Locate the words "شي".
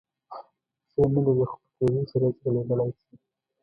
2.99-3.13